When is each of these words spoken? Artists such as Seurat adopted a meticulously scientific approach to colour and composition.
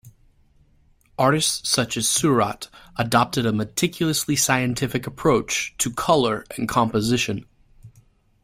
Artists 1.19 1.69
such 1.69 1.95
as 1.95 2.07
Seurat 2.09 2.69
adopted 2.95 3.45
a 3.45 3.53
meticulously 3.53 4.35
scientific 4.35 5.05
approach 5.05 5.75
to 5.77 5.93
colour 5.93 6.43
and 6.57 6.67
composition. 6.67 7.45